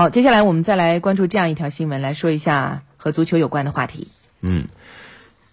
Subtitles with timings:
[0.00, 4.08] 好，接下来我们再来关注这样一条新闻，来说一下和足球有关的话题。
[4.40, 4.68] 嗯，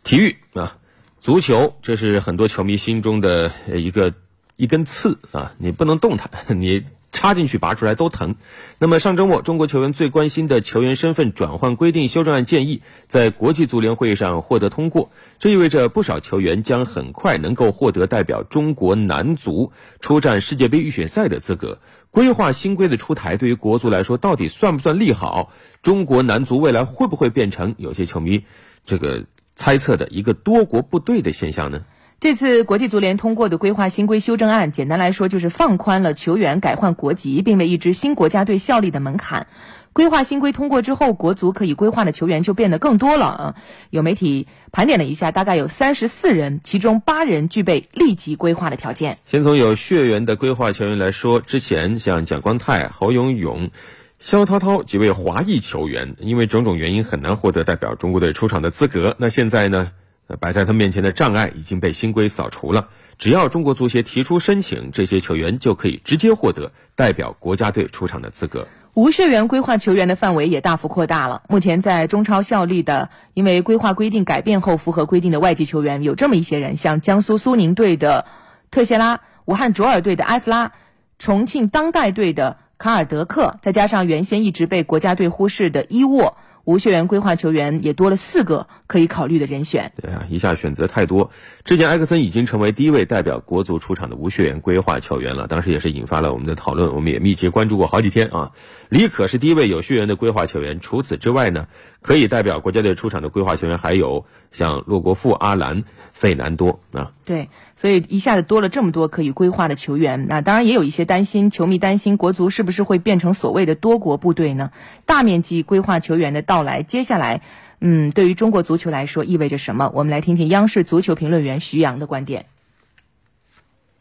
[0.05, 0.77] 体育啊，
[1.19, 4.13] 足球这是很多球迷心中的一个
[4.55, 6.85] 一根刺啊，你不能动它， 你。
[7.17, 8.35] 插进去拔出来都疼。
[8.77, 15.09] 那么上周末，中国球员最关心的球员身份转换规定修正案建议在国际足联会议上获得通过，
[15.39, 21.79] 这意味着不少球员将很快能够获得代表中国男足出战世界杯预选赛的资格。
[22.11, 25.51] 规划新规的出台，对于国足来说到底算不算利好？
[25.81, 28.43] 中国男足未来会不会变成有些球迷
[28.85, 29.25] 这个
[29.55, 31.81] 猜测的一个多国部队的现象呢？
[32.19, 39.45] 这次国际足联通过的规划新规修正案，简单来说就是放宽了球员改换国籍并为一支新国家队效力的门槛。
[39.93, 43.55] 规划新规通过之后，国足可以规划的球员就变得更多了啊！
[43.91, 49.19] 有媒体盘点了一下，大概有三十四人，其中八人具备立即规划的条件。
[49.25, 53.69] 先从有血缘的规划球员来说，之前像蒋光太、侯永永、
[54.17, 59.15] 肖涛涛几位华裔球员，因为种种原因很难获得代表中国队出场的资格。
[59.19, 59.91] 那现在呢？
[60.39, 62.89] 摆在他面前的障碍已经被新规扫除了。
[63.17, 68.67] 只要中国足协提出申请，这些球员就可以直接获得代表国家队出场的资格。
[68.93, 71.43] 无血缘规划球员的范围也大幅扩大了。
[71.49, 78.25] 目前在中超效力的，因为规划规定改变后符合规定的外籍球员有这么一些人，像江苏苏宁队的
[78.71, 80.73] 特谢拉、武汉卓尔队的埃弗拉、
[81.19, 86.37] 重庆当代队的卡尔德克，再加上原先一直被国家队忽视的伊沃。
[86.67, 89.93] 无血缘规划球员也多了四个可以考虑的人选。
[90.01, 91.31] 对啊，一下选择太多。
[91.63, 98.51] 之前埃克森已经成为第一位代表国足出场的无血缘规划球员了，当时也是引发了我们的讨论，我们也密切关注过好几天啊。
[98.89, 100.81] 李可是第一位有血缘的规划球员。
[100.81, 101.67] 除此之外呢，
[102.01, 107.13] 可以代表国家队出场的规划球员还有像洛国富、阿兰、费南多啊。
[107.23, 114.71] 对，所以一下子多了这么多可以规划的球员，那当然也有一些担心，球迷担心国足是不是会变成所谓的多国部队呢？
[115.05, 117.41] 大面积规划球员的到来，接下来，
[117.79, 119.91] 嗯，对于中国足球来说意味着什么？
[119.93, 122.45] 我们来听听央视足球评论员徐阳的观点。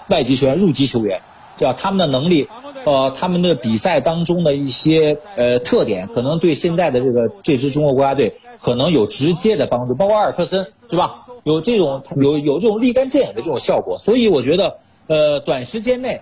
[0.08, 1.20] 外籍球员、入籍球员，
[1.58, 1.74] 对吧？
[1.78, 2.48] 他们的能力，
[2.84, 9.94] 呃，他们的比赛当中的一些呃特点，可能对现在的这个这支中国国家队可能有直接的帮助。
[9.94, 11.26] 包括阿尔克森，是吧？
[11.44, 13.96] 有这种有有这种立竿见影的这种效果。
[13.98, 16.20] 所以我觉得，呃，短时间内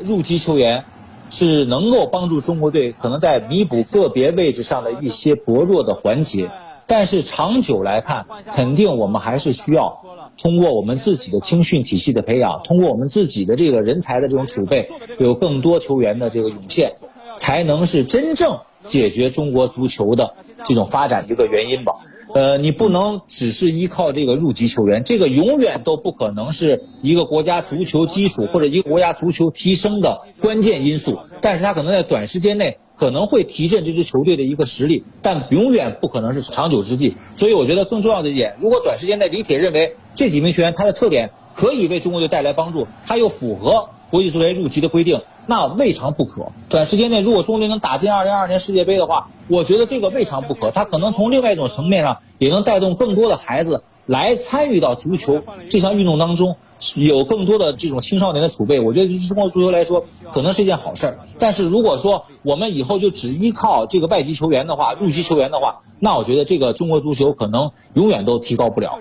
[0.00, 0.84] 入籍球员。
[1.30, 6.50] 是能够帮助中国队可能在弥补个别位置上的一些薄弱的环节，
[6.86, 10.04] 但是长久来看，肯定我们还是需要
[10.38, 16.92] 通过我们自己的青训体系的培养，通过我们自己的这个人才的这种储备，有更多球员的这个涌现，
[17.38, 20.34] 才能是真正解决中国足球的
[20.66, 21.92] 这种发展一个原因吧。
[22.34, 31.20] 呃，你不能只是依靠这个入籍球员，这个永远都不可能是一个国家足球基础或者一个国家足球提升的关键因素。
[31.40, 37.14] 但是他可能在短时间内可能会提振这支球队的一个实力，但永远不可能是长久之计。
[37.34, 43.90] 所以我觉得更重要的一点，如果短时间内李铁认为这几名球员他的特点可以为中国队带来帮助，他又符合。
[44.10, 46.52] 国际足联入籍的规定，那未尝不可。
[46.68, 50.70] 短时间内，如果中国队能打进二零二二年世界杯的话，我觉得这个未尝不可。
[50.70, 56.56] 他可能从另外一种层面上，也能带动更多的孩子来参与到足球这项运动当中，
[56.94, 58.80] 有更多的这种青少年的储备。
[58.80, 61.18] 我觉得对中国足球来说，可能是一件好事儿。
[61.38, 68.98] 但是如果说我们以后就只依靠这个外籍球员的话，入籍球员的话，那我觉得这个中国足球可能永远都提高不了。